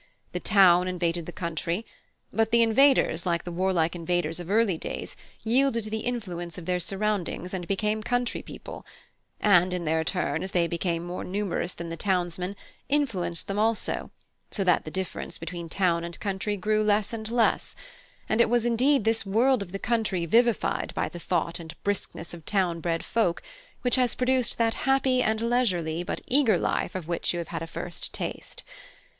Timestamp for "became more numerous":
10.65-11.75